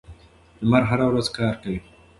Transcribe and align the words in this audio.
لمر 0.63 0.83
هره 0.89 1.05
ورځ 1.11 1.27
کار 1.37 1.53
کوي. 1.63 1.79